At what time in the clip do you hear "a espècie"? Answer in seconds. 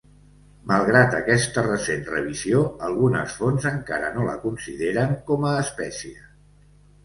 5.55-6.19